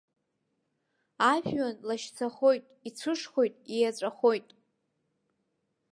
[1.31, 4.47] Ажәҩан лашьцахоит, ицәышхоит, иеҵәахоит.